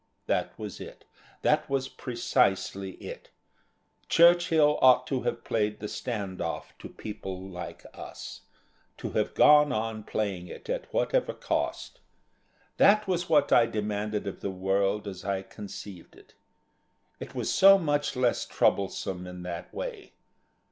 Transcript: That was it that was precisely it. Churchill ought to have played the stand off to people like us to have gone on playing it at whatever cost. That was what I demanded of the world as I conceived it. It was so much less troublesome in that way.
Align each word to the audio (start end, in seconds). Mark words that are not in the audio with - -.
That 0.25 0.57
was 0.57 0.79
it 0.81 1.05
that 1.43 1.69
was 1.69 1.87
precisely 1.87 2.93
it. 2.93 3.29
Churchill 4.09 4.79
ought 4.81 5.05
to 5.05 5.21
have 5.21 5.43
played 5.43 5.79
the 5.79 5.87
stand 5.87 6.41
off 6.41 6.73
to 6.79 6.89
people 6.89 7.39
like 7.47 7.85
us 7.93 8.41
to 8.97 9.11
have 9.11 9.35
gone 9.35 9.71
on 9.71 10.01
playing 10.01 10.47
it 10.47 10.67
at 10.71 10.91
whatever 10.91 11.35
cost. 11.35 11.99
That 12.77 13.07
was 13.07 13.29
what 13.29 13.51
I 13.51 13.67
demanded 13.67 14.25
of 14.25 14.39
the 14.41 14.49
world 14.49 15.07
as 15.07 15.23
I 15.23 15.43
conceived 15.43 16.15
it. 16.15 16.33
It 17.19 17.35
was 17.35 17.53
so 17.53 17.77
much 17.77 18.15
less 18.15 18.47
troublesome 18.47 19.27
in 19.27 19.43
that 19.43 19.71
way. 19.71 20.13